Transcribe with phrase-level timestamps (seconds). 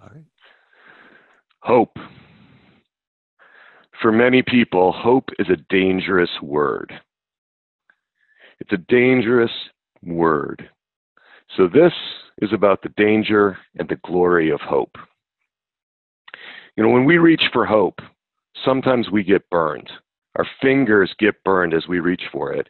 [0.00, 0.24] All right.
[1.60, 1.98] Hope.
[4.00, 6.92] For many people, hope is a dangerous word.
[8.60, 9.50] It's a dangerous
[10.02, 10.68] word.
[11.56, 11.92] So, this
[12.42, 14.96] is about the danger and the glory of hope.
[16.76, 18.00] You know, when we reach for hope,
[18.64, 19.90] sometimes we get burned.
[20.36, 22.68] Our fingers get burned as we reach for it.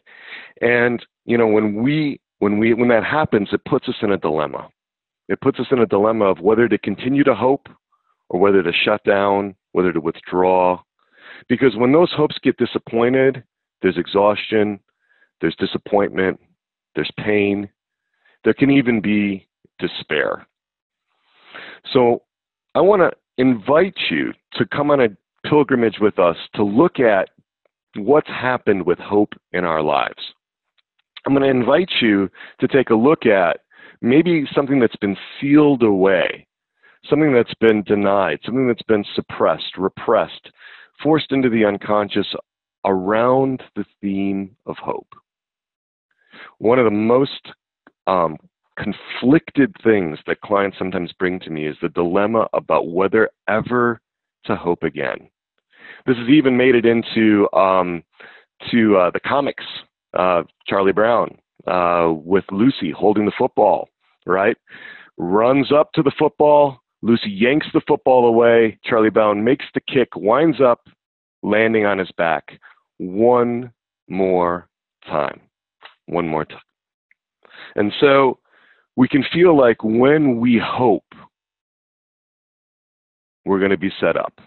[0.61, 4.17] And, you know, when we when we when that happens, it puts us in a
[4.17, 4.69] dilemma.
[5.27, 7.67] It puts us in a dilemma of whether to continue to hope
[8.29, 10.79] or whether to shut down, whether to withdraw.
[11.49, 13.43] Because when those hopes get disappointed,
[13.81, 14.79] there's exhaustion,
[15.41, 16.39] there's disappointment,
[16.95, 17.69] there's pain,
[18.43, 19.47] there can even be
[19.79, 20.47] despair.
[21.91, 22.21] So
[22.73, 25.09] I want to invite you to come on a
[25.47, 27.29] pilgrimage with us to look at
[27.95, 30.33] what's happened with hope in our lives.
[31.25, 33.61] I'm going to invite you to take a look at
[34.01, 36.45] maybe something that's been sealed away,
[37.09, 40.51] something that's been denied, something that's been suppressed, repressed,
[41.01, 42.27] forced into the unconscious
[42.85, 45.07] around the theme of hope.
[46.59, 47.51] One of the most
[48.07, 48.37] um,
[48.77, 53.99] conflicted things that clients sometimes bring to me is the dilemma about whether ever
[54.45, 55.29] to hope again.
[56.05, 58.03] This has even made it into um,
[58.71, 59.63] to uh, the comics.
[60.17, 63.89] Uh, Charlie Brown uh, with Lucy holding the football,
[64.25, 64.57] right?
[65.17, 66.79] Runs up to the football.
[67.01, 68.79] Lucy yanks the football away.
[68.83, 70.87] Charlie Brown makes the kick, winds up,
[71.43, 72.59] landing on his back.
[72.97, 73.71] One
[74.07, 74.69] more
[75.05, 75.41] time.
[76.07, 76.59] One more time.
[77.75, 78.39] And so
[78.95, 81.03] we can feel like when we hope,
[83.45, 84.39] we're going to be set up.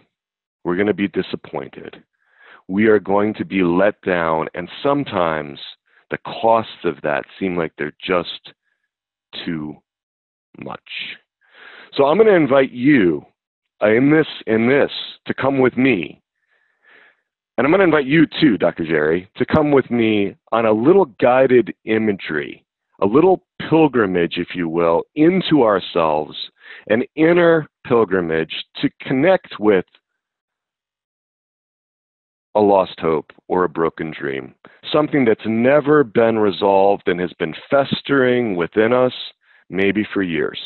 [0.69, 2.05] We're going to be disappointed.
[2.69, 4.49] We are going to be let down.
[4.53, 5.59] And sometimes
[6.11, 8.53] the costs of that seem like they're just
[9.47, 9.77] too
[10.59, 11.17] much.
[11.95, 13.25] So I'm going to invite you
[13.83, 14.91] uh, in this in this
[15.27, 16.21] to come with me.
[17.57, 18.85] And I'm going to invite you too, Dr.
[18.85, 22.67] Gerry, to come with me on a little guided imagery
[23.01, 26.37] a little pilgrimage, if you will, into ourselves,
[26.89, 29.85] an inner pilgrimage to connect with
[32.59, 34.55] a lost hope or a broken dream,
[34.93, 39.13] something that's never been resolved and has been festering within us,
[39.71, 40.59] maybe for years.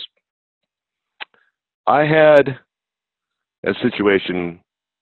[1.86, 2.58] I had
[3.64, 4.60] a situation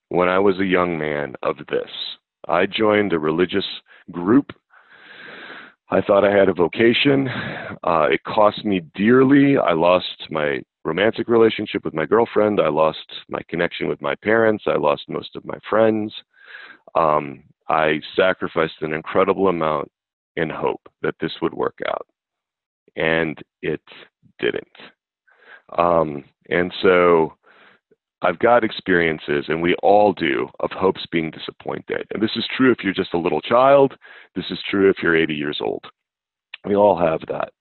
[0.09, 1.91] when I was a young man of this.
[2.49, 3.67] I joined a religious
[4.11, 4.53] group
[5.93, 7.29] I thought I had a vocation.
[7.83, 9.59] Uh, it cost me dearly.
[9.59, 12.61] I lost my romantic relationship with my girlfriend.
[12.61, 14.65] I lost my connection with my parents.
[14.69, 16.13] I lost most of my friends.
[16.95, 19.91] Um, I sacrificed an incredible amount
[20.37, 22.07] in hope that this would work out.
[22.97, 23.83] And it
[24.39, 24.67] didn't.
[25.79, 27.35] Um, and so
[28.23, 32.07] I've got experiences, and we all do, of hopes being disappointed.
[32.13, 33.95] And this is true if you're just a little child.
[34.35, 35.85] This is true if you're 80 years old.
[36.67, 37.53] We all have that.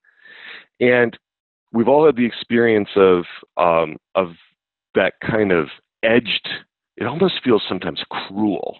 [0.80, 1.18] And
[1.72, 3.24] we've all had the experience of
[3.58, 4.32] um, of
[4.96, 5.68] that kind of
[6.04, 6.50] edged.
[7.00, 8.78] It almost feels sometimes cruel.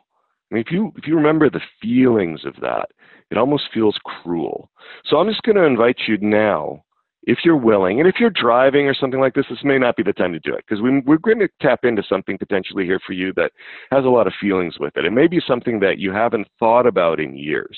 [0.52, 2.90] I mean, if you if you remember the feelings of that,
[3.32, 4.70] it almost feels cruel.
[5.06, 6.84] So I'm just going to invite you now
[7.24, 10.04] if you're willing, and if you're driving or something like this, this may not be
[10.04, 13.00] the time to do it because we, we're going to tap into something potentially here
[13.06, 13.52] for you that
[13.92, 15.06] has a lot of feelings with it.
[15.06, 17.78] It may be something that you haven't thought about in years.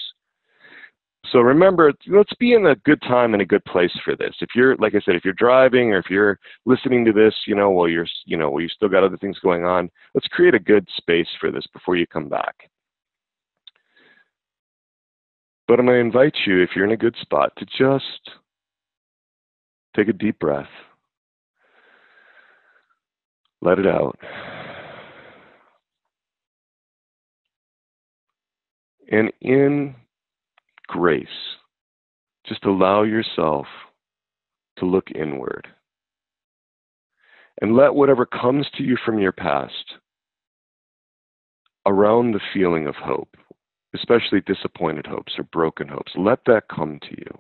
[1.28, 4.36] So remember, let's be in a good time and a good place for this.
[4.42, 7.56] If you're, like I said, if you're driving or if you're listening to this, you
[7.56, 10.56] know, while you're, you know, while you still got other things going on, let's create
[10.56, 12.56] a good space for this before you come back.
[15.68, 18.32] But I'm going to invite you, if you're in a good spot, to just
[19.96, 20.70] Take a deep breath.
[23.62, 24.18] Let it out.
[29.12, 29.94] And in
[30.92, 31.28] grace,
[32.46, 33.66] just allow yourself
[34.78, 35.68] to look inward.
[37.62, 39.94] And let whatever comes to you from your past
[41.86, 43.38] around the feeling of hope,
[43.96, 47.40] especially disappointed hopes or broken hopes, let that come to you.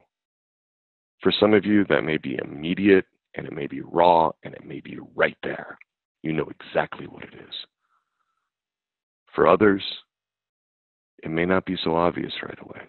[1.21, 3.05] For some of you, that may be immediate
[3.35, 5.77] and it may be raw and it may be right there.
[6.23, 7.55] You know exactly what it is.
[9.35, 9.83] For others,
[11.23, 12.81] it may not be so obvious right away.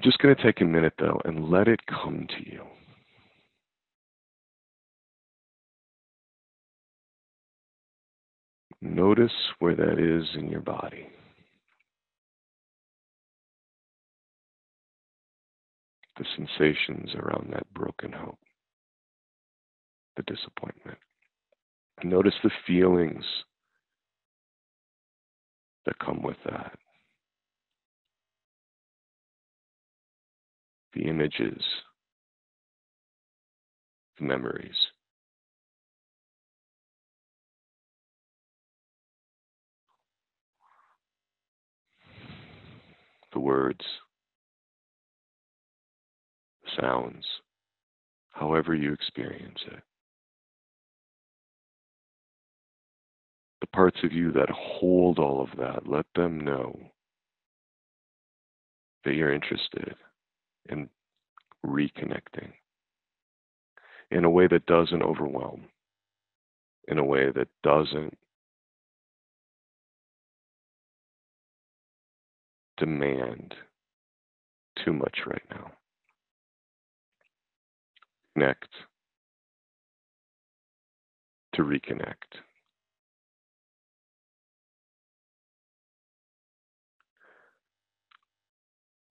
[0.00, 2.62] We're just going to take a minute though and let it come to you.
[8.80, 11.06] Notice where that is in your body.
[16.16, 18.38] The sensations around that broken hope,
[20.16, 20.96] the disappointment.
[22.02, 23.24] Notice the feelings
[25.84, 26.78] that come with that.
[30.94, 31.62] The images,
[34.18, 34.74] the memories.
[43.32, 43.84] The words,
[46.64, 47.24] the sounds,
[48.30, 49.82] however you experience it.
[53.60, 56.78] the parts of you that hold all of that, let them know
[59.04, 59.94] that you're interested
[60.68, 60.88] in
[61.64, 62.52] reconnecting
[64.10, 65.64] in a way that doesn't overwhelm,
[66.88, 68.16] in a way that doesn't
[72.76, 73.54] demand
[74.84, 75.70] too much right now.
[78.34, 78.68] Connect
[81.54, 82.40] to reconnect.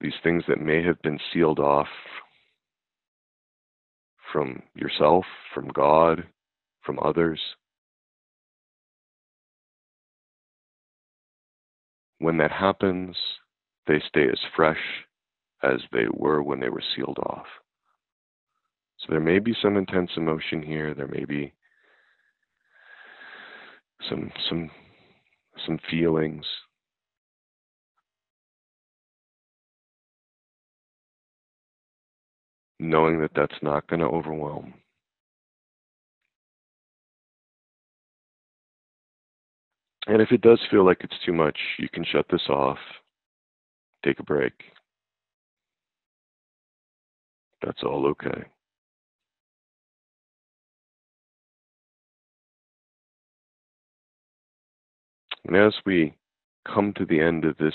[0.02, 1.88] These things that may have been sealed off
[4.32, 6.24] from yourself, from God,
[6.84, 7.40] from others.
[12.20, 13.16] When that happens,
[13.88, 14.78] they stay as fresh
[15.64, 17.46] as they were when they were sealed off.
[19.00, 21.54] So there may be some intense emotion here, there may be
[24.10, 24.70] some some
[25.66, 26.46] some feelings
[32.80, 34.74] knowing that that's not going to overwhelm.
[40.08, 42.80] And if it does feel like it's too much, you can shut this off,
[44.04, 44.54] take a break.
[47.64, 48.46] That's all okay.
[55.46, 56.14] And as we
[56.66, 57.74] come to the end of this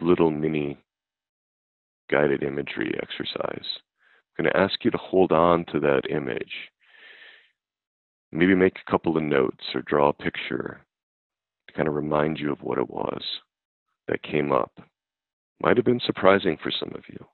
[0.00, 0.78] little mini
[2.10, 3.66] guided imagery exercise,
[4.36, 6.70] I'm going to ask you to hold on to that image.
[8.32, 10.80] Maybe make a couple of notes or draw a picture
[11.68, 13.22] to kind of remind you of what it was
[14.08, 14.72] that came up.
[15.62, 17.24] Might have been surprising for some of you.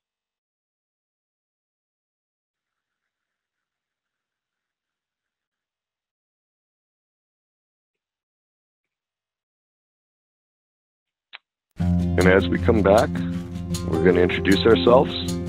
[11.78, 13.08] And as we come back,
[13.88, 15.39] we're going to introduce ourselves.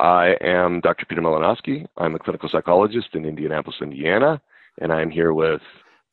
[0.00, 1.04] I am Dr.
[1.04, 1.86] Peter Malinoski.
[1.98, 4.40] I'm a clinical psychologist in Indianapolis, Indiana,
[4.80, 5.60] and I'm here with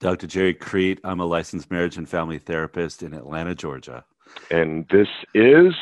[0.01, 0.27] Dr.
[0.27, 0.99] Gerry Crete.
[1.05, 4.03] I'm a licensed marriage and family therapist in Atlanta, Georgia.
[4.51, 5.73] And this is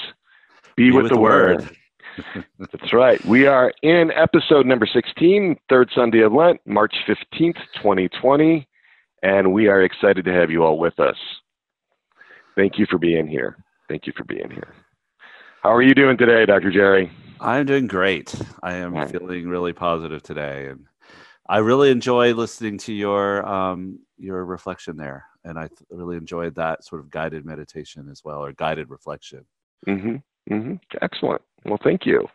[0.75, 1.61] Be, Be with, with, the, the Word.
[1.61, 2.45] word.
[2.59, 3.25] That's right.
[3.25, 8.67] We are in episode number 16, third Sunday of Lent, March 15th, 2020,
[9.23, 11.17] and we are excited to have you all with us.
[12.55, 13.57] Thank you for being here.
[13.89, 14.75] Thank you for being here.
[15.63, 16.69] How are you doing today, Dr.
[16.69, 17.11] Jerry?
[17.39, 18.33] I'm doing great.
[18.63, 20.85] I am feeling really positive today, and
[21.47, 26.55] I really enjoy listening to your um, your reflection there, and I th- really enjoyed
[26.55, 29.45] that sort of guided meditation as well, or guided reflection.
[29.87, 30.53] Mm-hmm.
[30.53, 30.75] Mm-hmm.
[31.01, 31.41] Excellent.
[31.65, 32.27] Well, thank you,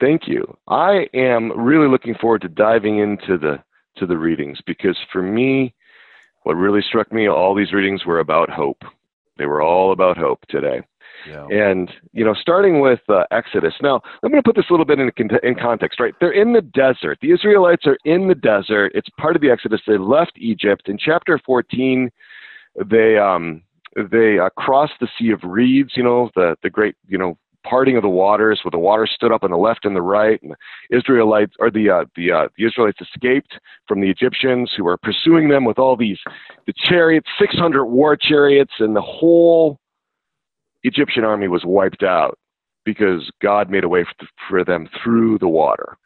[0.00, 0.44] thank you.
[0.68, 3.62] I am really looking forward to diving into the
[3.96, 5.74] to the readings because for me,
[6.42, 8.82] what really struck me, all these readings were about hope.
[9.36, 10.82] They were all about hope today.
[11.50, 13.74] And, you know, starting with uh, Exodus.
[13.82, 15.10] Now, I'm going to put this a little bit in,
[15.42, 16.14] in context, right?
[16.20, 17.18] They're in the desert.
[17.20, 18.92] The Israelites are in the desert.
[18.94, 19.80] It's part of the Exodus.
[19.86, 20.88] They left Egypt.
[20.88, 22.10] In chapter 14,
[22.84, 23.62] they, um,
[23.96, 27.96] they uh, crossed the Sea of Reeds, you know, the, the great, you know, parting
[27.96, 30.52] of the waters where the water stood up on the left and the right and
[30.52, 34.98] the israelites or the uh, the uh, the israelites escaped from the egyptians who were
[34.98, 36.18] pursuing them with all these
[36.66, 39.80] the chariots 600 war chariots and the whole
[40.84, 42.38] Egyptian army was wiped out
[42.84, 44.04] because God made a way
[44.48, 45.96] for them through the water.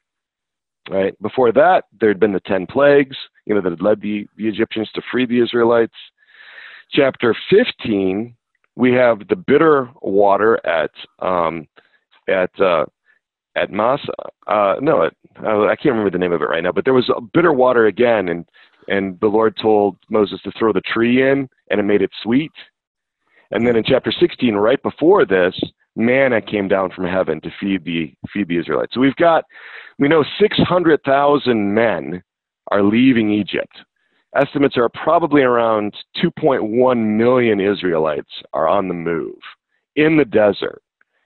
[0.89, 4.27] Right before that, there had been the ten plagues, you know, that had led the,
[4.37, 5.93] the Egyptians to free the Israelites.
[6.91, 8.35] Chapter 15,
[8.77, 11.67] we have the bitter water at um,
[12.27, 12.87] at uh,
[13.57, 14.13] at Massa.
[14.47, 15.13] Uh, no, at,
[15.45, 17.87] uh, I can't remember the name of it right now, but there was bitter water
[17.87, 18.49] again, and
[18.87, 22.53] and the Lord told Moses to throw the tree in, and it made it sweet.
[23.51, 25.59] And then in chapter 16, right before this,
[25.97, 28.95] manna came down from heaven to feed the feed the Israelites.
[28.95, 29.45] So we've got
[29.99, 32.23] we know 600,000 men
[32.71, 33.77] are leaving Egypt.
[34.37, 39.39] Estimates are probably around 2.1 million Israelites are on the move
[39.97, 40.83] in the desert.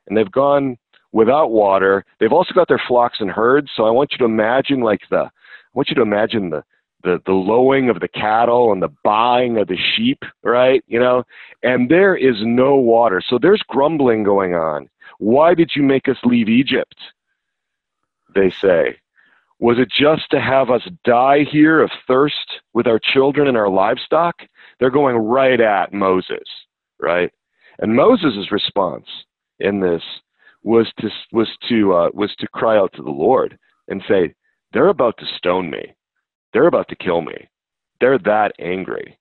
[0.06, 0.78] And they've gone
[1.12, 2.04] without water.
[2.18, 3.68] They've also got their flocks and herds.
[3.76, 6.62] So I want you to imagine like the I want you to imagine the
[7.02, 10.82] the, the lowing of the cattle and the buying of the sheep, right?
[10.86, 11.24] You know,
[11.62, 13.22] and there is no water.
[13.26, 14.88] So there's grumbling going on.
[15.18, 16.96] Why did you make us leave Egypt?
[18.34, 18.98] They say.
[19.58, 23.68] Was it just to have us die here of thirst with our children and our
[23.68, 24.34] livestock?
[24.80, 26.42] They're going right at Moses,
[27.00, 27.30] right?
[27.78, 29.06] And Moses' response
[29.60, 30.02] in this
[30.64, 34.34] was to was to uh, was to cry out to the Lord and say,
[34.72, 35.94] "They're about to stone me.
[36.52, 37.48] They're about to kill me.
[38.00, 39.18] They're that angry."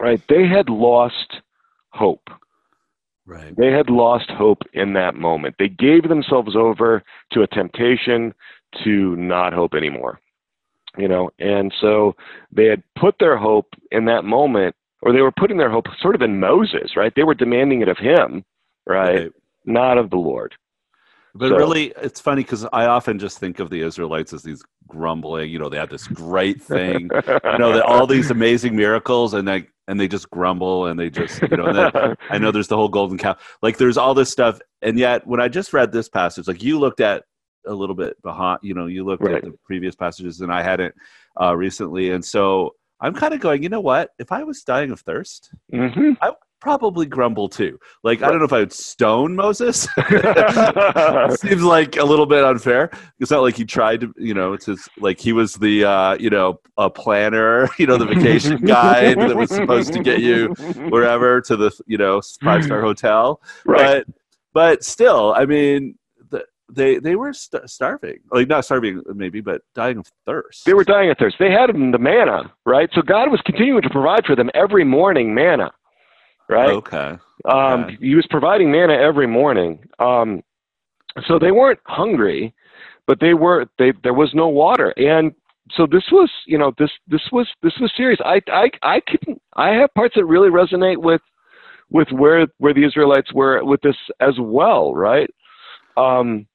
[0.00, 0.20] Right?
[0.28, 1.40] They had lost
[1.90, 2.28] hope.
[3.26, 3.56] Right.
[3.56, 5.54] They had lost hope in that moment.
[5.58, 8.34] They gave themselves over to a temptation
[8.82, 10.20] to not hope anymore.
[10.96, 12.14] You know, and so
[12.52, 16.14] they had put their hope in that moment, or they were putting their hope sort
[16.14, 17.12] of in Moses, right?
[17.14, 18.44] They were demanding it of him,
[18.86, 19.14] right?
[19.14, 19.32] right.
[19.64, 20.54] Not of the Lord.
[21.34, 24.62] But so, really, it's funny because I often just think of the Israelites as these
[24.86, 25.50] grumbling.
[25.50, 29.46] You know, they had this great thing, you know, that all these amazing miracles, and
[29.46, 31.72] they and they just grumble and they just, you know.
[31.72, 33.56] Then, I know there's the whole golden calf.
[33.62, 36.78] Like there's all this stuff, and yet when I just read this passage, like you
[36.78, 37.24] looked at
[37.66, 39.36] a little bit behind, you know, you looked right.
[39.36, 40.94] at the previous passages, and I hadn't
[41.40, 44.10] uh, recently, and so I'm kind of going, you know what?
[44.18, 46.12] If I was dying of thirst, mm-hmm.
[46.22, 46.32] I
[46.64, 47.78] probably grumble too.
[48.02, 48.28] Like right.
[48.28, 49.82] I don't know if I would stone Moses.
[51.40, 52.90] Seems like a little bit unfair.
[53.20, 56.16] It's not like he tried to, you know, it's his, like he was the, uh,
[56.18, 60.54] you know, a planner, you know, the vacation guide that was supposed to get you
[60.88, 63.42] wherever to the, you know, five star hotel.
[63.66, 64.04] Right.
[64.06, 64.14] But
[64.54, 65.98] but still, I mean,
[66.72, 70.82] they they were st- starving like not starving maybe but dying of thirst they were
[70.82, 74.34] dying of thirst they had the manna right so god was continuing to provide for
[74.34, 75.70] them every morning manna
[76.48, 76.70] right?
[76.70, 77.18] Okay.
[77.44, 77.96] Um, okay.
[78.00, 79.84] He was providing manna every morning.
[79.98, 80.42] Um,
[81.26, 82.54] so they weren't hungry,
[83.06, 83.66] but they were.
[83.78, 85.32] They there was no water, and
[85.72, 88.20] so this was, you know, this this was this was serious.
[88.24, 91.22] I I I can I have parts that really resonate with
[91.90, 95.30] with where where the Israelites were with this as well, right?
[95.96, 96.46] Um,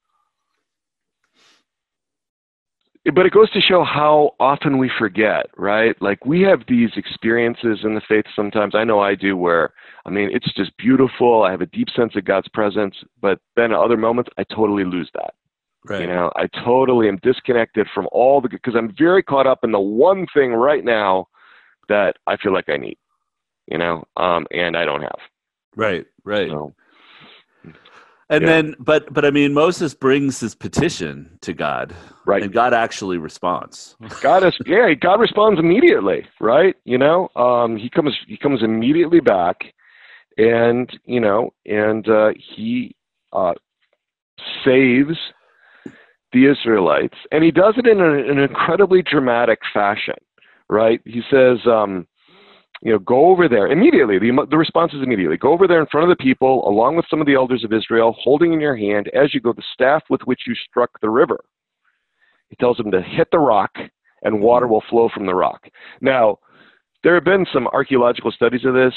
[3.13, 5.99] but it goes to show how often we forget, right?
[6.01, 8.75] Like we have these experiences in the faith sometimes.
[8.75, 9.73] I know I do where,
[10.05, 11.43] I mean, it's just beautiful.
[11.43, 14.83] I have a deep sense of God's presence, but then at other moments, I totally
[14.83, 15.33] lose that.
[15.85, 16.01] Right.
[16.01, 19.71] You know, I totally am disconnected from all the, because I'm very caught up in
[19.71, 21.27] the one thing right now
[21.87, 22.97] that I feel like I need,
[23.67, 25.19] you know, um, and I don't have.
[25.75, 26.49] Right, right.
[26.49, 26.73] So,
[28.29, 28.47] and yeah.
[28.47, 31.95] then, but but I mean, Moses brings his petition to God,
[32.25, 32.43] right?
[32.43, 33.95] And God actually responds.
[34.21, 36.75] God is yeah, God responds immediately, right?
[36.85, 39.73] You know, um, he comes he comes immediately back,
[40.37, 42.95] and you know, and uh, he
[43.33, 43.53] uh,
[44.63, 45.17] saves
[46.31, 50.15] the Israelites, and he does it in a, an incredibly dramatic fashion,
[50.69, 51.01] right?
[51.05, 51.59] He says.
[51.65, 52.05] Um,
[52.81, 54.19] you know, go over there immediately.
[54.19, 55.37] The, the response is immediately.
[55.37, 57.73] Go over there in front of the people, along with some of the elders of
[57.73, 61.09] Israel, holding in your hand as you go the staff with which you struck the
[61.09, 61.43] river.
[62.49, 63.71] He tells them to hit the rock,
[64.23, 65.65] and water will flow from the rock.
[66.01, 66.37] Now,
[67.03, 68.93] there have been some archaeological studies of this,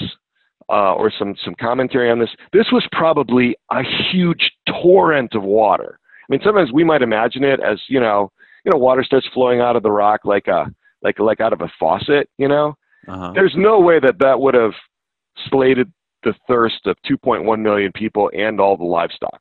[0.69, 2.31] uh, or some some commentary on this.
[2.53, 5.99] This was probably a huge torrent of water.
[6.03, 8.31] I mean, sometimes we might imagine it as you know,
[8.65, 10.73] you know, water starts flowing out of the rock like a
[11.03, 12.77] like like out of a faucet, you know
[13.09, 13.33] uh-huh.
[13.35, 14.73] There's no way that that would have
[15.49, 15.93] slated
[16.23, 19.41] the thirst of 2.1 million people and all the livestock.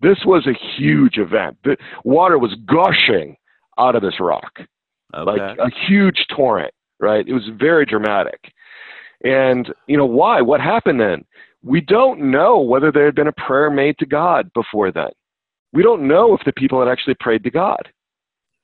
[0.00, 1.56] This was a huge event.
[1.64, 3.36] The water was gushing
[3.78, 4.58] out of this rock,
[5.14, 5.40] okay.
[5.40, 6.72] like a huge torrent.
[6.98, 7.26] Right?
[7.28, 8.40] It was very dramatic.
[9.22, 10.40] And you know why?
[10.40, 11.24] What happened then?
[11.62, 15.10] We don't know whether there had been a prayer made to God before then.
[15.72, 17.88] We don't know if the people had actually prayed to God.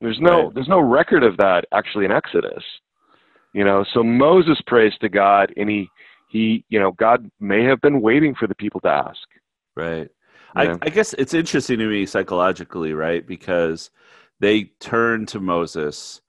[0.01, 0.53] There's no right.
[0.53, 2.63] there's no record of that actually in Exodus.
[3.53, 5.89] You know, so Moses prays to God, and he
[6.29, 9.27] he you know God may have been waiting for the people to ask.
[9.75, 10.09] Right.
[10.55, 13.25] I, I guess it's interesting to me psychologically, right?
[13.25, 13.89] Because
[14.39, 16.21] they turn to Moses,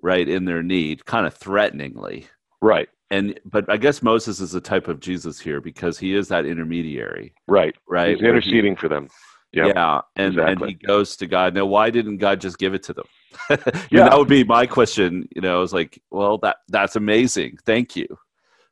[0.00, 2.26] right, in their need, kind of threateningly.
[2.62, 2.88] Right.
[3.10, 6.46] And but I guess Moses is a type of Jesus here because he is that
[6.46, 7.34] intermediary.
[7.46, 7.74] Right.
[7.88, 8.16] Right.
[8.16, 9.08] He's interceding he, for them.
[9.52, 9.74] Yep.
[9.74, 10.52] Yeah, and exactly.
[10.52, 11.54] and he goes to God.
[11.54, 13.06] Now, why didn't God just give it to them?
[13.90, 15.28] yeah, that would be my question.
[15.34, 18.06] You know, I was like, well, that that's amazing, thank you,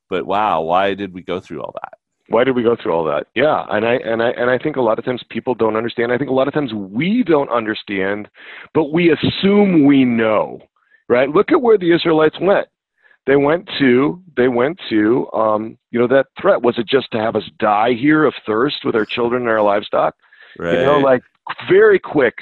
[0.09, 1.99] but wow, why did we go through all that?
[2.28, 3.26] Why did we go through all that?
[3.35, 6.11] Yeah, and I and I and I think a lot of times people don't understand.
[6.11, 8.28] I think a lot of times we don't understand,
[8.73, 10.61] but we assume we know.
[11.06, 11.28] Right?
[11.28, 12.66] Look at where the Israelites went.
[13.26, 16.62] They went to they went to um, you know that threat.
[16.62, 19.62] Was it just to have us die here of thirst with our children and our
[19.62, 20.14] livestock?
[20.59, 20.78] Right.
[20.78, 21.23] You know, like
[21.68, 22.37] very quick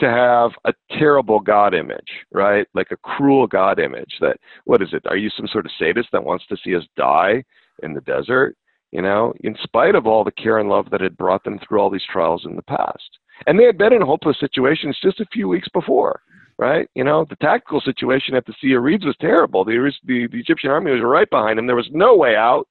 [0.00, 2.66] to have a terrible God image, right?
[2.74, 5.06] Like a cruel God image that, what is it?
[5.06, 7.44] Are you some sort of sadist that wants to see us die
[7.82, 8.56] in the desert?
[8.90, 11.80] You know, in spite of all the care and love that had brought them through
[11.80, 13.18] all these trials in the past.
[13.46, 16.20] And they had been in hopeless situations just a few weeks before,
[16.58, 16.88] right?
[16.94, 19.64] You know, the tactical situation at the Sea of Reeds was terrible.
[19.64, 21.66] The, the, the Egyptian army was right behind them.
[21.66, 22.66] There was no way out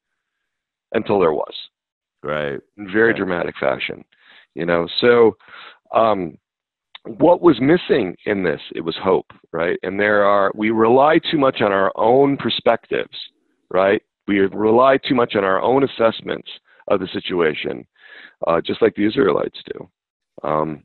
[0.91, 1.53] until there was.
[2.21, 2.59] Right.
[2.77, 3.17] In very right.
[3.17, 4.03] dramatic fashion.
[4.55, 5.37] You know, so
[5.95, 6.37] um,
[7.05, 8.61] what was missing in this?
[8.75, 9.79] It was hope, right?
[9.83, 13.17] And there are, we rely too much on our own perspectives,
[13.69, 14.01] right?
[14.27, 16.49] We rely too much on our own assessments
[16.89, 17.85] of the situation,
[18.47, 19.89] uh, just like the Israelites do.
[20.47, 20.83] Um,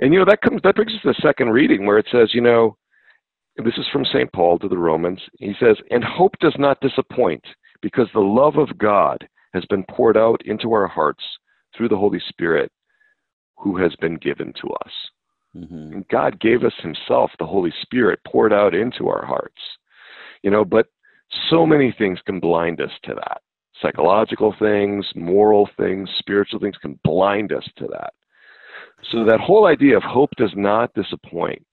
[0.00, 2.30] and you know that comes that brings us to the second reading where it says,
[2.32, 2.76] you know,
[3.56, 4.32] this is from St.
[4.32, 5.20] Paul to the Romans.
[5.38, 7.44] He says, "And hope does not disappoint,
[7.82, 11.22] because the love of God has been poured out into our hearts
[11.74, 12.70] through the Holy Spirit,
[13.58, 14.92] who has been given to us."
[15.56, 15.92] Mm-hmm.
[15.92, 19.60] And God gave us Himself, the Holy Spirit, poured out into our hearts.
[20.42, 20.86] You know, but
[21.50, 23.40] so many things can blind us to that.
[23.80, 28.12] Psychological things, moral things, spiritual things can blind us to that.
[29.10, 31.64] So that whole idea of hope does not disappoint,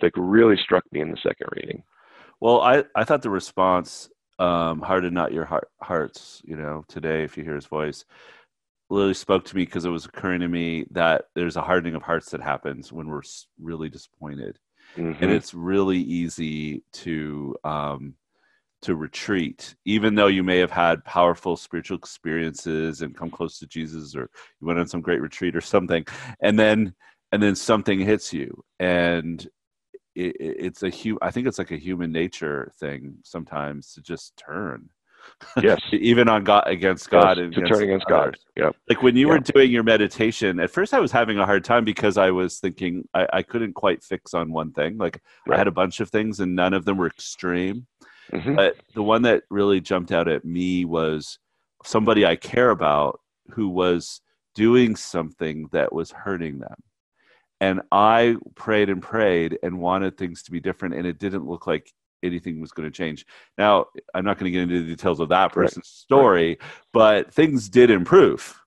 [0.00, 1.82] that really struck me in the second reading.
[2.40, 7.22] Well, I, I thought the response, um, harden not your heart, hearts, you know, today,
[7.22, 8.04] if you hear his voice,
[8.98, 12.02] really spoke to me because it was occurring to me that there's a hardening of
[12.02, 13.22] hearts that happens when we're
[13.60, 14.58] really disappointed.
[14.96, 15.22] Mm-hmm.
[15.22, 18.14] And it's really easy to um,
[18.82, 23.66] to retreat, even though you may have had powerful spiritual experiences and come close to
[23.66, 24.28] Jesus, or
[24.60, 26.04] you went on some great retreat or something,
[26.42, 26.94] and then
[27.30, 29.48] and then something hits you, and
[30.14, 34.36] it, it's a hu- I think it's like a human nature thing sometimes to just
[34.36, 34.90] turn.
[35.60, 38.34] Yes, even on God against God yes, and to against turn against others.
[38.56, 38.62] God.
[38.62, 40.60] Yeah, like when you were doing your meditation.
[40.60, 43.74] At first, I was having a hard time because I was thinking I, I couldn't
[43.74, 44.98] quite fix on one thing.
[44.98, 45.56] Like right.
[45.56, 47.86] I had a bunch of things, and none of them were extreme
[48.32, 48.54] Mm-hmm.
[48.54, 51.38] But the one that really jumped out at me was
[51.84, 53.20] somebody I care about
[53.50, 54.20] who was
[54.54, 56.76] doing something that was hurting them.
[57.60, 61.66] And I prayed and prayed and wanted things to be different, and it didn't look
[61.66, 63.26] like anything was going to change.
[63.58, 66.70] Now, I'm not going to get into the details of that person's story, right.
[66.92, 68.58] but things did improve,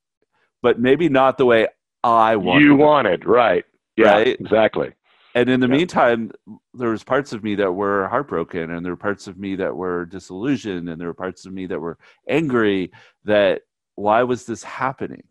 [0.61, 1.67] but maybe not the way
[2.03, 2.63] I wanted.
[2.63, 3.65] You wanted, right?
[3.97, 4.39] Yeah, right?
[4.39, 4.93] exactly
[5.35, 5.77] and in the yeah.
[5.77, 6.31] meantime
[6.73, 9.75] there was parts of me that were heartbroken and there were parts of me that
[9.75, 12.91] were disillusioned and there were parts of me that were angry
[13.25, 13.61] that
[13.95, 15.23] why was this happening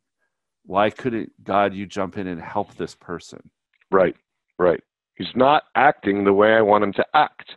[0.67, 3.51] why couldn't god you jump in and help this person
[3.91, 4.15] right
[4.59, 4.83] right
[5.17, 7.57] he's not acting the way i want him to act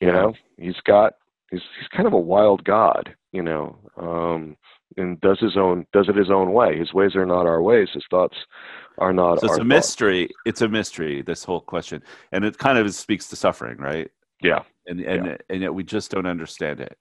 [0.00, 1.14] you know he's got
[1.50, 4.56] he's he's kind of a wild god you know um
[4.96, 7.88] and does his own does it his own way his ways are not our ways
[7.92, 8.36] his thoughts
[8.98, 9.40] are not.
[9.40, 10.28] So it's a mystery.
[10.46, 11.22] It's a mystery.
[11.22, 12.02] This whole question,
[12.32, 14.10] and it kind of speaks to suffering, right?
[14.42, 14.60] Yeah.
[14.86, 15.36] And and yeah.
[15.50, 16.98] and yet we just don't understand it.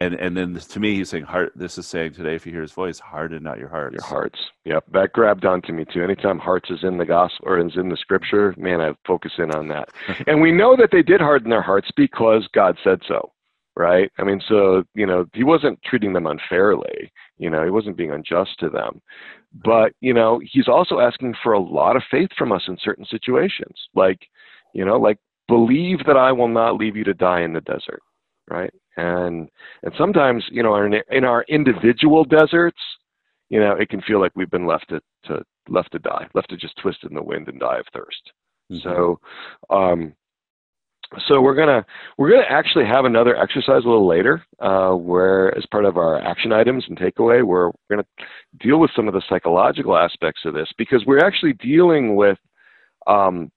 [0.00, 1.52] And and then to me, he's saying heart.
[1.56, 3.94] This is saying today, if you hear his voice, harden not your hearts.
[3.94, 4.38] Your hearts.
[4.64, 4.84] Yep.
[4.92, 6.02] That grabbed onto me too.
[6.02, 9.50] Anytime hearts is in the gospel or is in the scripture, man, I focus in
[9.52, 9.88] on that.
[10.26, 13.32] and we know that they did harden their hearts because God said so
[13.76, 14.10] right?
[14.18, 17.12] I mean, so, you know, he wasn't treating them unfairly.
[17.38, 19.02] You know, he wasn't being unjust to them.
[19.64, 23.04] But, you know, he's also asking for a lot of faith from us in certain
[23.04, 23.76] situations.
[23.94, 24.18] Like,
[24.72, 28.02] you know, like believe that I will not leave you to die in the desert,
[28.48, 28.72] right?
[28.96, 29.48] And
[29.82, 32.80] and sometimes, you know, in, in our individual deserts,
[33.48, 36.50] you know, it can feel like we've been left to, to left to die, left
[36.50, 38.32] to just twist in the wind and die of thirst.
[38.70, 38.88] Mm-hmm.
[38.88, 39.20] So,
[39.70, 40.14] um,
[41.28, 41.84] so we're gonna
[42.18, 46.20] we're gonna actually have another exercise a little later, uh, where as part of our
[46.20, 48.06] action items and takeaway, where we're gonna
[48.60, 52.38] deal with some of the psychological aspects of this because we're actually dealing with
[53.06, 53.50] um,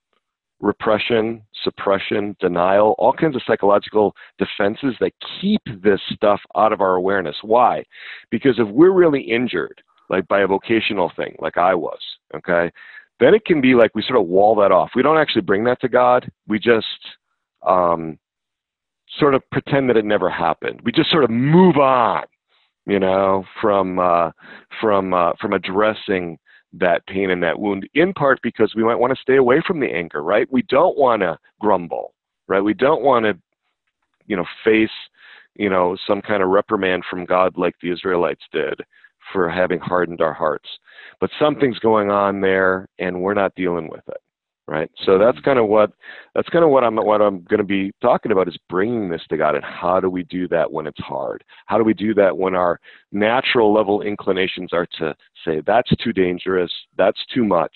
[0.60, 6.96] repression, suppression, denial, all kinds of psychological defenses that keep this stuff out of our
[6.96, 7.36] awareness.
[7.42, 7.84] Why?
[8.30, 12.00] Because if we're really injured, like by a vocational thing, like I was,
[12.36, 12.72] okay,
[13.20, 14.92] then it can be like we sort of wall that off.
[14.96, 16.30] We don't actually bring that to God.
[16.48, 16.86] We just
[17.68, 18.18] um,
[19.18, 20.82] sort of pretend that it never happened.
[20.84, 22.24] We just sort of move on,
[22.86, 24.32] you know, from uh,
[24.82, 26.38] from uh, from addressing
[26.74, 27.88] that pain and that wound.
[27.94, 30.48] In part because we might want to stay away from the anger, right?
[30.52, 32.14] We don't want to grumble,
[32.48, 32.62] right?
[32.62, 33.38] We don't want to,
[34.28, 34.90] you know, face,
[35.56, 38.82] you know, some kind of reprimand from God like the Israelites did
[39.34, 40.70] for having hardened our hearts.
[41.20, 44.22] But something's going on there, and we're not dealing with it,
[44.70, 44.90] right?
[45.04, 45.46] So that's mm-hmm.
[45.46, 45.92] kind of what
[46.36, 49.22] that's kind of what I'm what I'm going to be talking about is bringing this
[49.30, 51.44] to God, and how do we do that when it's hard?
[51.66, 52.80] How do we do that when our
[53.12, 57.76] natural level inclinations are to say that's too dangerous, that's too much,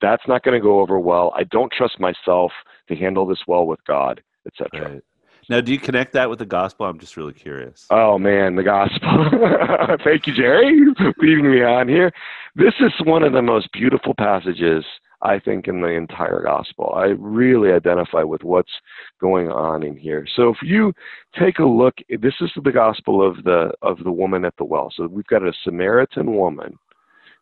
[0.00, 1.32] that's not going to go over well.
[1.36, 2.52] I don't trust myself
[2.88, 4.92] to handle this well with God, etc.
[4.92, 5.02] Right.
[5.50, 6.86] Now, do you connect that with the gospel?
[6.86, 7.86] I'm just really curious.
[7.90, 9.28] Oh man, the gospel.
[10.04, 10.86] Thank you, Gerry,
[11.18, 12.12] leaving me on here.
[12.54, 14.84] This is one of the most beautiful passages
[15.24, 16.92] I think in the entire gospel.
[16.94, 18.72] I really identify with what's
[19.20, 20.26] going on in here.
[20.36, 20.92] So if you
[21.38, 24.92] take a look, this is the gospel of the of the woman at the well.
[24.94, 26.78] So we've got a Samaritan woman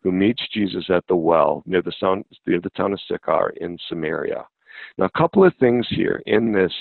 [0.01, 3.77] who meets Jesus at the well near the town, near the town of Sychar in
[3.89, 4.45] Samaria.
[4.97, 6.73] Now, a couple of things here in this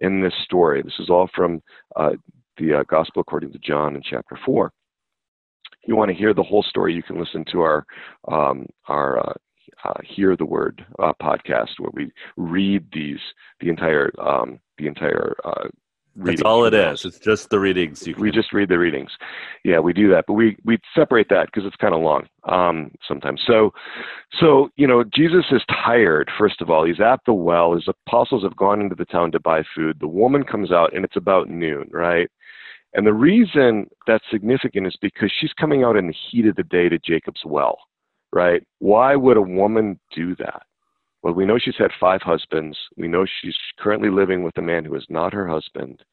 [0.00, 0.80] in this story.
[0.82, 1.60] This is all from
[1.96, 2.12] uh,
[2.58, 4.72] the uh, Gospel according to John in chapter four.
[5.82, 7.84] If you want to hear the whole story, you can listen to our
[8.30, 9.32] um, our uh,
[9.84, 13.20] uh Hear the Word uh, podcast, where we read these
[13.60, 15.68] the entire um, the entire uh,
[16.16, 17.04] that's all it is.
[17.04, 18.06] It's just the readings.
[18.18, 19.10] we just read the readings.
[19.64, 22.90] Yeah, we do that, but we we separate that because it's kind of long um,
[23.06, 23.42] sometimes.
[23.46, 23.72] So,
[24.40, 26.30] so you know, Jesus is tired.
[26.38, 27.74] First of all, he's at the well.
[27.74, 29.98] His apostles have gone into the town to buy food.
[30.00, 32.30] The woman comes out, and it's about noon, right?
[32.94, 36.62] And the reason that's significant is because she's coming out in the heat of the
[36.62, 37.78] day to Jacob's well,
[38.36, 38.62] right?
[38.80, 40.62] Why would a woman do that?
[41.22, 42.76] Well, we know she's had five husbands.
[42.98, 46.04] We know she's currently living with a man who is not her husband.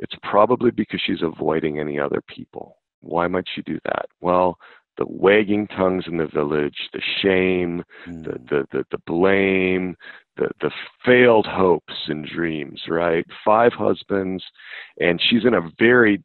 [0.00, 2.78] It's probably because she's avoiding any other people.
[3.00, 4.06] Why might she do that?
[4.20, 4.58] Well,
[4.98, 8.24] the wagging tongues in the village, the shame, mm.
[8.24, 9.96] the, the, the, the blame,
[10.36, 10.72] the, the
[11.04, 13.24] failed hopes and dreams, right?
[13.44, 14.42] Five husbands,
[14.98, 16.24] and she's in a very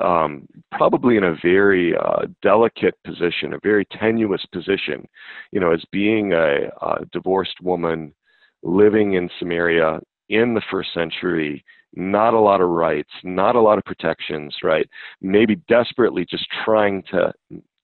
[0.00, 5.06] um, probably in a very uh, delicate position, a very tenuous position,
[5.52, 8.14] you know, as being a, a divorced woman
[8.62, 13.78] living in Samaria in the first century, not a lot of rights, not a lot
[13.78, 14.88] of protections, right?
[15.20, 17.32] Maybe desperately just trying to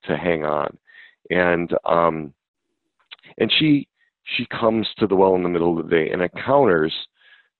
[0.04, 0.76] to hang on,
[1.30, 2.34] and um,
[3.38, 3.88] and she
[4.36, 6.92] she comes to the well in the middle of the day and encounters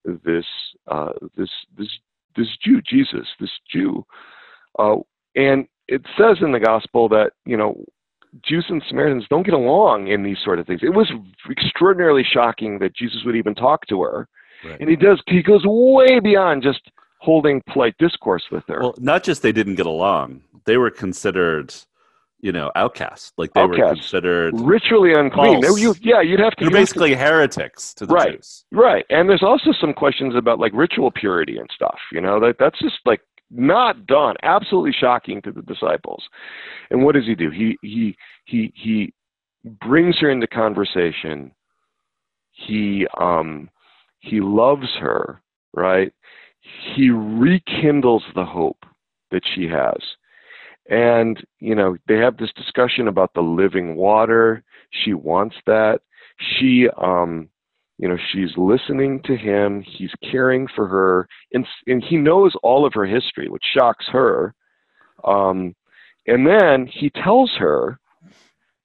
[0.05, 0.45] this
[0.89, 1.89] uh, this this
[2.37, 4.05] this Jew, Jesus, this Jew,
[4.79, 4.97] uh,
[5.35, 7.85] and it says in the gospel that, you know,
[8.43, 10.81] Jews and Samaritans don't get along in these sort of things.
[10.83, 11.11] It was
[11.51, 14.29] extraordinarily shocking that Jesus would even talk to her.
[14.65, 14.81] Right.
[14.81, 16.81] And he does, he goes way beyond just
[17.19, 18.81] holding polite discourse with her.
[18.81, 21.75] Well, not just they didn't get along, they were considered
[22.45, 23.33] you know, outcasts.
[23.39, 23.81] Like they outcasts.
[23.81, 25.63] were considered ritually unclean.
[25.63, 26.65] You, yeah, you'd have to.
[26.65, 28.67] They're basically to, heretics to the right, Jews.
[28.71, 31.99] Right, and there's also some questions about like ritual purity and stuff.
[32.13, 34.37] You know, that that's just like not done.
[34.43, 36.23] Absolutely shocking to the disciples.
[36.91, 37.51] And what does he do?
[37.51, 39.15] He he he he
[39.81, 41.53] brings her into conversation.
[42.53, 43.71] He um
[44.21, 46.13] he loves her, right?
[46.95, 48.85] He rekindles the hope
[49.31, 49.99] that she has.
[50.89, 54.63] And, you know, they have this discussion about the living water.
[54.91, 56.01] She wants that.
[56.39, 57.49] She um
[58.05, 62.85] you know she's listening to him he's caring for her and, and he knows all
[62.85, 64.55] of her history which shocks her.
[65.25, 65.75] Um,
[66.27, 67.99] and then he tells her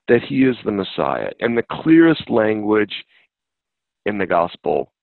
[0.07, 3.03] that he is the messiah and the clearest language
[4.05, 4.93] in the gospel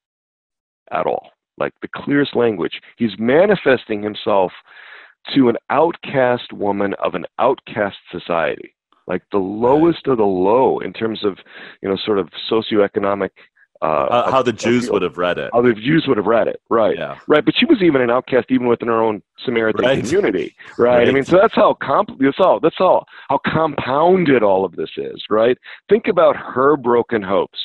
[0.90, 2.81] at all like the clearest language.
[2.96, 4.52] He's manifesting himself
[5.35, 8.74] to an outcast woman of an outcast society
[9.07, 11.37] like the lowest of the low in terms of
[11.83, 13.31] you know sort of socioeconomic
[13.87, 15.51] uh, how the Jews would have read it.
[15.53, 16.96] How the Jews would have read it, right?
[16.96, 17.18] Yeah.
[17.27, 17.44] Right.
[17.44, 20.05] But she was even an outcast even within her own Samaritan right.
[20.05, 20.99] community, right?
[20.99, 21.09] right?
[21.09, 24.90] I mean, so that's how comp- that's all that's all how compounded all of this
[24.96, 25.57] is, right?
[25.88, 27.59] Think about her broken hopes,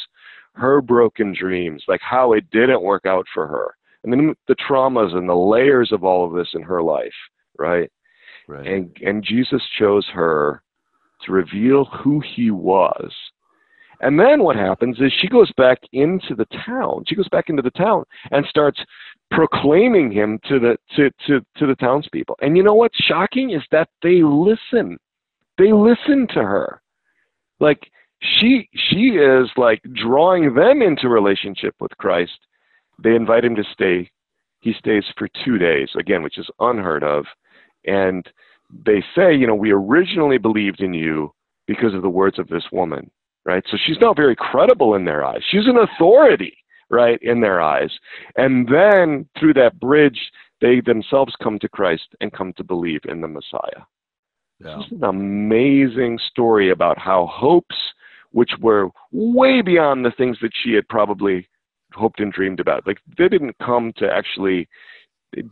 [0.53, 5.15] her broken dreams, like how it didn't work out for her, and then the traumas
[5.15, 7.13] and the layers of all of this in her life,
[7.57, 7.91] right?
[8.47, 8.67] Right.
[8.67, 10.61] And and Jesus chose her
[11.25, 13.11] to reveal who he was
[14.01, 17.03] and then what happens is she goes back into the town.
[17.07, 18.79] She goes back into the town and starts
[19.29, 22.35] proclaiming him to the to, to, to the townspeople.
[22.41, 24.97] And you know what's shocking is that they listen.
[25.57, 26.81] They listen to her.
[27.59, 32.39] Like she she is like drawing them into relationship with Christ.
[33.03, 34.09] They invite him to stay.
[34.61, 37.25] He stays for two days, again, which is unheard of.
[37.85, 38.27] And
[38.85, 41.33] they say, you know, we originally believed in you
[41.67, 43.09] because of the words of this woman
[43.45, 43.63] right?
[43.69, 45.41] So she's now very credible in their eyes.
[45.49, 46.57] She's an authority,
[46.89, 47.91] right, in their eyes.
[48.35, 53.21] And then through that bridge, they themselves come to Christ and come to believe in
[53.21, 53.83] the Messiah.
[54.59, 54.77] Yeah.
[54.77, 57.75] This is an amazing story about how hopes,
[58.31, 61.47] which were way beyond the things that she had probably
[61.93, 64.67] hoped and dreamed about, like they didn't come to actually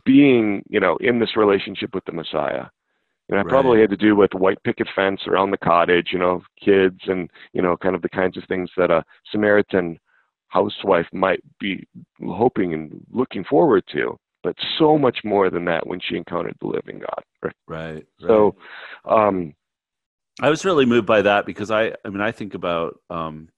[0.04, 2.66] being, you know, in this relationship with the Messiah.
[3.30, 3.48] And I Right.
[3.48, 7.30] probably had to do with white picket fence around the cottage, you know, kids and,
[7.52, 9.98] you know, kind of the kinds of things that a Samaritan
[10.48, 11.86] housewife might be
[12.26, 14.18] hoping and looking forward to.
[14.42, 17.22] But so much more than that when she encountered the living God.
[17.40, 17.54] Right.
[17.68, 18.06] Right.
[18.20, 18.56] So,
[19.04, 19.54] um,
[20.42, 23.48] I was really moved by that because I, I mean, I think about um,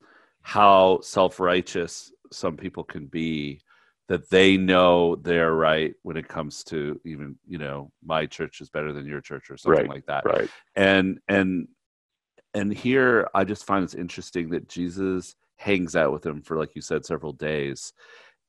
[0.43, 3.61] how self-righteous some people can be,
[4.13, 8.69] that they know they're right when it comes to even, you know, my church is
[8.69, 10.27] better than your church or something Right, like that.
[10.27, 10.51] right.
[10.77, 11.67] And and
[12.53, 16.77] and here I just find it's interesting that Jesus hangs out with them for, like
[16.77, 17.95] you said, several days.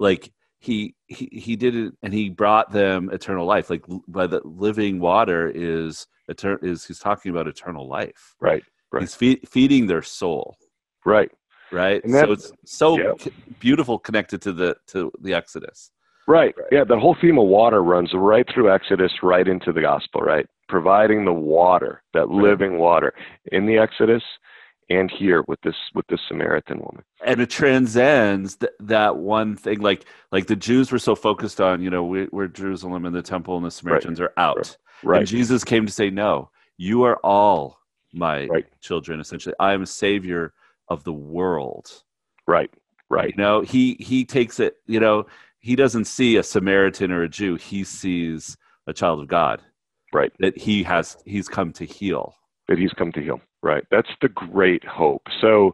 [0.01, 3.69] Like he he he did it, and he brought them eternal life.
[3.69, 6.59] Like by the living water is eternal.
[6.61, 8.35] Is he's talking about eternal life?
[8.41, 8.63] Right.
[8.91, 9.03] Right.
[9.03, 10.57] He's fe- feeding their soul,
[11.05, 11.31] Right.
[11.73, 12.01] Right?
[12.09, 13.11] So it's so yeah.
[13.59, 15.91] beautiful connected to the to the Exodus.
[16.27, 16.55] Right.
[16.71, 20.45] Yeah, the whole theme of water runs right through Exodus, right into the gospel, right?
[20.69, 22.43] Providing the water, that Right.
[22.49, 23.13] living water
[23.51, 24.23] in the Exodus
[24.89, 27.03] and here with this with this Samaritan woman.
[27.25, 31.81] and it transcends th- that one thing like like the jews were so focused on
[31.81, 35.19] you know we, we're jerusalem and the temple and the samaritans are out Right.
[35.19, 37.79] and jesus came to say no you are all
[38.13, 38.65] my Right.
[38.81, 40.53] children essentially i am a savior
[40.93, 42.03] of the world
[42.47, 42.71] Right.
[43.09, 43.33] Right.
[43.35, 45.25] you know he he takes it you know
[45.59, 49.61] he doesn't see a samaritan or a jew he sees a child of god
[50.13, 50.31] Right.
[50.39, 52.35] that he has he's come to heal
[52.69, 53.41] That he's come to heal.
[53.63, 53.85] Right.
[53.91, 55.23] That's the great hope.
[55.41, 55.73] So,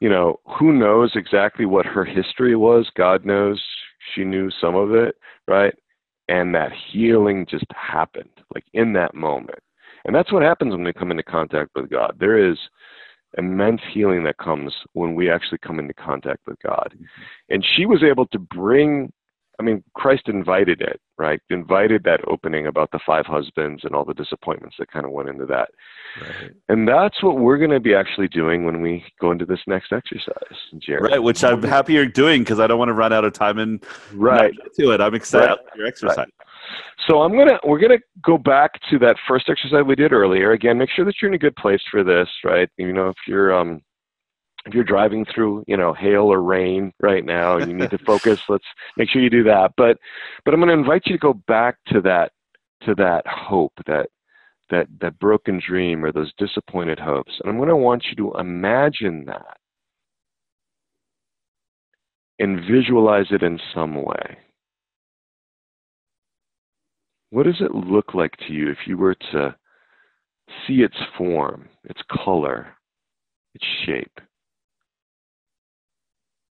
[0.00, 2.88] you know, who knows exactly what her history was?
[2.96, 3.60] God knows
[4.14, 5.16] she knew some of it,
[5.48, 5.74] right?
[6.28, 9.58] And that healing just happened, like in that moment.
[10.04, 12.12] And that's what happens when we come into contact with God.
[12.20, 12.56] There is
[13.38, 16.94] immense healing that comes when we actually come into contact with God.
[17.48, 19.12] And she was able to bring,
[19.58, 21.40] I mean, Christ invited it, right?
[21.50, 25.28] Invited that opening about the five husbands and all the disappointments that kind of went
[25.28, 25.68] into that.
[26.22, 29.60] right And that's what we're going to be actually doing when we go into this
[29.66, 31.00] next exercise, Gerry.
[31.10, 33.58] right which i'm happy you're doing because i don't want to run out of time
[33.58, 34.54] and Right.
[34.78, 35.58] to it i'm excited Right.
[35.60, 36.26] about your exercise
[37.06, 40.52] So I'm gonna we're gonna go back to that first exercise we did earlier.
[40.52, 42.68] Again, make sure that you're in a good place for this, right?
[42.76, 43.82] You know, if you're um
[44.66, 47.98] if you're driving through, you know, hail or rain right now and you need to
[48.06, 48.64] focus, let's
[48.96, 49.72] make sure you do that.
[49.76, 49.98] But
[50.44, 52.32] but I'm gonna invite you to go back to that
[52.84, 54.08] to that hope, that
[54.70, 57.32] that that broken dream or those disappointed hopes.
[57.40, 59.58] And I'm gonna want you to imagine that
[62.38, 64.38] and visualize it in some way.
[67.34, 69.56] What does it look like to you if you were to
[70.64, 72.68] see its form, its color,
[73.56, 74.20] its shape?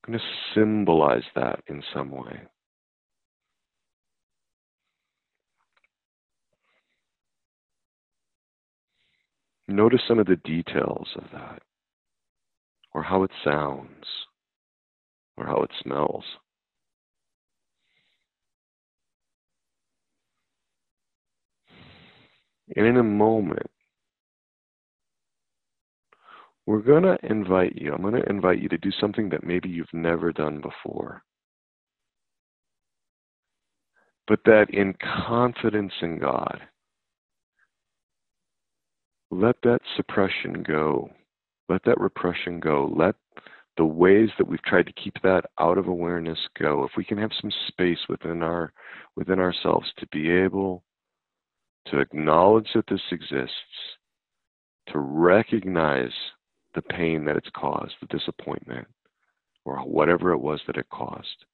[0.06, 2.41] I'm going to symbolize that in some way.
[9.69, 11.62] Notice some of the details of that,
[12.93, 14.04] or how it sounds,
[15.38, 16.26] or how it smells.
[22.76, 23.69] And in a moment,
[26.65, 29.69] we're going to invite you, I'm going to invite you to do something that maybe
[29.69, 31.23] you've never done before.
[34.28, 34.95] But that in
[35.26, 36.62] confidence in God,
[39.30, 41.10] let that suppression go.
[41.67, 42.93] Let that repression go.
[42.95, 43.15] Let
[43.78, 46.84] the ways that we've tried to keep that out of awareness go.
[46.84, 48.71] If we can have some space within our
[49.15, 50.84] within ourselves to be able
[51.88, 53.52] to acknowledge that this exists,
[54.88, 56.12] to recognize
[56.76, 58.88] the pain that it's caused, the disappointment,
[59.65, 61.46] or whatever it was that it caused.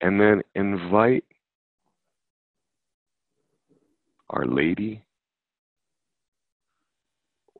[0.00, 1.24] And then invite
[4.30, 5.04] Our Lady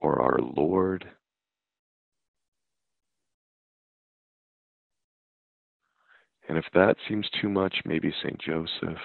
[0.00, 1.04] or our Lord.
[6.48, 8.38] And if that seems too much, maybe St.
[8.40, 8.98] Joseph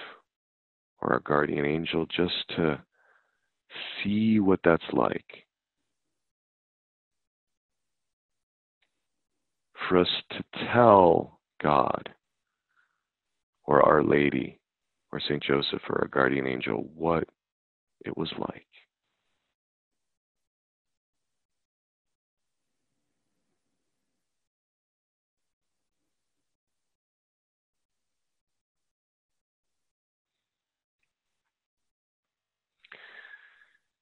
[1.02, 2.82] or our guardian angel, just to
[4.04, 5.46] see what that's like.
[9.88, 12.10] For us to tell God
[13.66, 14.60] or Our Lady
[15.12, 15.42] or St.
[15.42, 17.24] Joseph or our guardian angel what
[18.06, 18.69] it was like.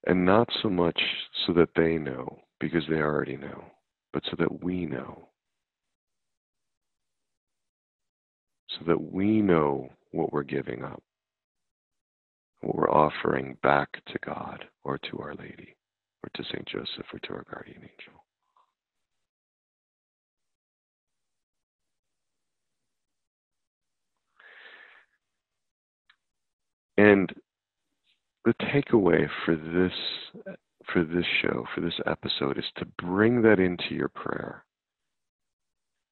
[0.08, 1.00] And not so much
[1.46, 3.62] so that they know, because they already know,
[4.14, 5.28] but so that we know.
[8.70, 11.04] So that we know what we're giving up,
[12.62, 15.76] what we're offering back to God or to Our Lady
[16.24, 16.66] or to St.
[16.66, 18.24] Joseph or to our guardian angel.
[26.98, 27.34] And
[28.48, 29.92] the takeaway for this
[30.94, 34.64] for this show, for this episode, is to bring that into your prayer.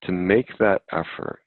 [0.04, 1.40] To make that effort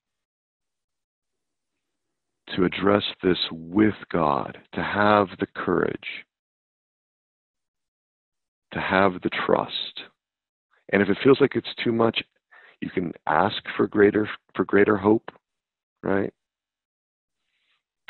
[2.57, 6.24] to address this with God, to have the courage,
[8.72, 10.01] to have the trust.
[10.90, 12.22] And if it feels like it's too much,
[12.81, 15.31] you can ask for greater for greater hope,
[16.03, 16.33] right?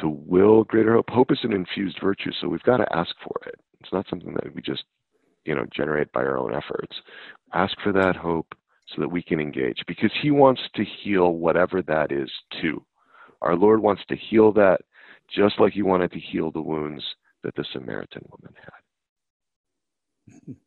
[0.01, 1.11] To will greater hope.
[1.11, 3.57] Hope is an infused virtue, so we've got to ask for it.
[3.81, 4.85] It's not something that we just,
[5.45, 6.97] you know, generate by our own efforts.
[7.53, 8.55] Ask for that hope
[8.87, 12.31] so that we can engage because he wants to heal whatever that is
[12.61, 12.85] too.
[13.43, 14.81] Our Lord wants to heal that
[15.29, 17.05] just like he wanted to heal the wounds
[17.43, 20.57] that the Samaritan woman had.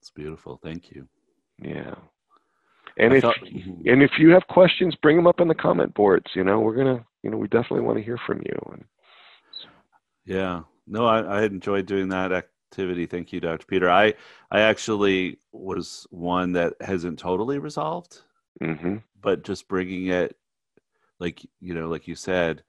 [0.00, 0.60] It's beautiful.
[0.62, 1.08] Thank you.
[1.62, 1.94] Yeah.
[2.98, 3.88] And if mm-hmm.
[3.88, 6.26] and if you have questions, bring them up in the comment boards.
[6.34, 8.56] You know, we're gonna, you know, we definitely want to hear from you.
[8.72, 8.84] And
[10.24, 13.06] yeah, no, I, I enjoyed doing that activity.
[13.06, 13.66] Thank you, Dr.
[13.66, 13.90] Peter.
[13.90, 14.14] I
[14.50, 18.20] I actually was one that hasn't totally resolved,
[18.62, 18.96] mm-hmm.
[19.20, 20.36] but just bringing it,
[21.18, 22.62] like you know, like you said,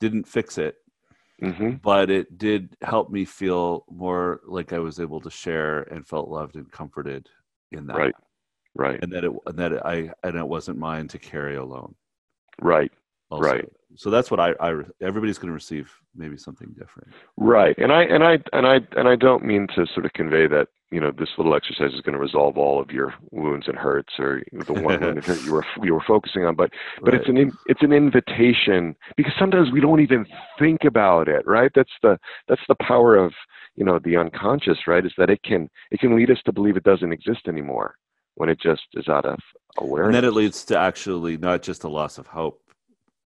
[0.00, 0.76] didn't fix it.
[1.42, 1.76] Mm-hmm.
[1.82, 6.28] But it did help me feel more like I was able to share and felt
[6.28, 7.28] loved and comforted
[7.70, 7.96] in that.
[7.96, 8.14] Right
[8.78, 11.94] right and that it and that it, i and it wasn't mine to carry alone
[12.62, 12.92] right
[13.30, 13.42] also.
[13.42, 17.92] right so that's what I, I everybody's going to receive maybe something different right and
[17.92, 21.00] i and i and i and i don't mean to sort of convey that you
[21.00, 24.42] know this little exercise is going to resolve all of your wounds and hurts or
[24.52, 26.70] the one wound hurt you were you were focusing on but
[27.02, 27.20] but right.
[27.20, 30.26] it's an it's an invitation because sometimes we don't even
[30.58, 33.32] think about it right that's the that's the power of
[33.74, 36.76] you know the unconscious right is that it can it can lead us to believe
[36.76, 37.94] it doesn't exist anymore
[38.38, 39.38] when it just is out of
[39.78, 40.14] awareness.
[40.14, 42.62] And then it leads to actually not just a loss of hope,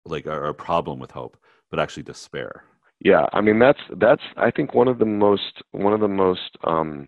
[0.05, 1.37] like or a problem with hope,
[1.69, 2.63] but actually despair.
[2.99, 6.57] Yeah, I mean that's that's I think one of the most one of the most
[6.63, 7.07] um,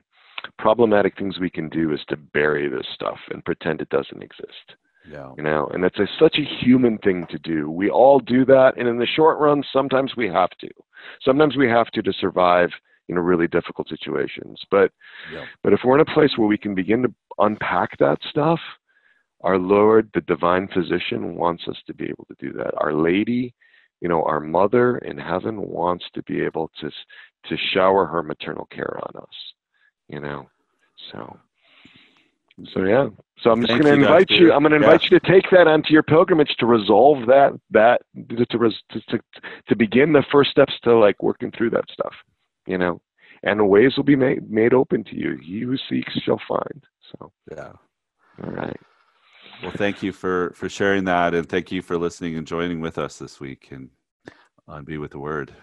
[0.58, 4.76] problematic things we can do is to bury this stuff and pretend it doesn't exist.
[5.10, 5.32] Yeah.
[5.38, 7.70] You know, and that's a, such a human thing to do.
[7.70, 10.70] We all do that, and in the short run, sometimes we have to.
[11.24, 12.72] Sometimes we have to to survive
[13.08, 14.92] you know really difficult situations but
[15.32, 15.46] yeah.
[15.64, 18.60] but if we're in a place where we can begin to unpack that stuff
[19.42, 23.54] our lord the divine physician wants us to be able to do that our lady
[24.02, 26.90] you know our mother in heaven wants to be able to
[27.46, 29.54] to shower her maternal care on us
[30.08, 30.48] you know
[31.12, 31.38] so
[32.74, 33.08] so yeah
[33.40, 35.10] so i'm just going to invite you, i'm going to invite yeah.
[35.12, 38.72] you to take that onto your pilgrimage to resolve that that to, to
[39.10, 39.20] to
[39.68, 42.14] to begin the first steps to like working through that stuff
[42.66, 43.02] you know,
[43.44, 45.38] and the ways will be made made open to you.
[45.42, 46.84] He who seeks shall find.
[47.12, 47.72] So yeah.
[48.44, 48.80] All right.
[49.62, 52.98] Well, thank you for for sharing that, and thank you for listening and joining with
[52.98, 53.90] us this week and
[54.68, 55.54] on Be with the Word.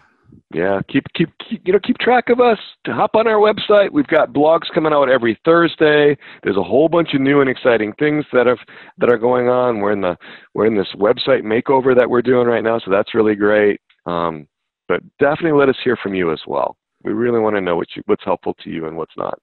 [0.54, 2.58] Yeah, keep, keep keep you know keep track of us.
[2.84, 6.16] To hop on our website, we've got blogs coming out every Thursday.
[6.42, 8.58] There's a whole bunch of new and exciting things that have
[8.98, 9.80] that are going on.
[9.80, 10.16] We're in the
[10.54, 13.80] we're in this website makeover that we're doing right now, so that's really great.
[14.06, 14.48] Um,
[14.88, 17.88] but definitely let us hear from you as well we really want to know what
[17.94, 19.38] you, what's helpful to you and what's not,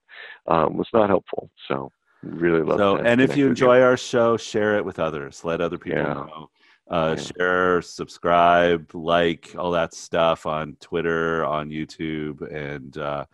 [0.46, 1.50] um, what's not helpful.
[1.68, 1.90] So
[2.22, 2.78] really love.
[2.78, 2.82] It.
[2.82, 3.84] So, and if you enjoy you.
[3.84, 5.44] our show, share it with others.
[5.44, 6.14] Let other people yeah.
[6.14, 6.50] know.
[6.90, 7.22] Uh, yeah.
[7.22, 13.24] Share, subscribe, like all that stuff on Twitter, on YouTube, and uh,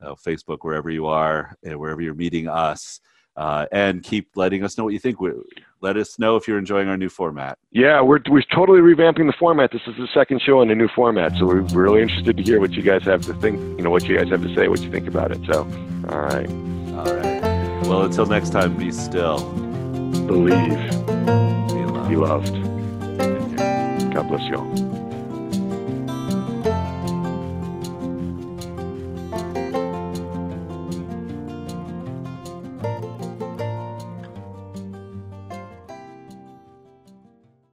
[0.00, 3.00] uh, Facebook, wherever you are, and wherever you're meeting us
[3.36, 5.18] uh, and keep letting us know what you think.
[5.80, 7.58] Let us know if you're enjoying our new format.
[7.70, 9.72] Yeah, we're we're totally revamping the format.
[9.72, 12.60] This is the second show in a new format, so we're really interested to hear
[12.60, 13.58] what you guys have to think.
[13.78, 15.40] You know, what you guys have to say, what you think about it.
[15.50, 15.62] So,
[16.08, 16.48] all right,
[16.94, 17.31] all right.
[17.88, 19.38] Well, until next time, be still,
[20.26, 20.78] believe,
[21.68, 22.08] be loved.
[22.08, 22.54] Be loved.
[24.14, 25.01] God bless you all.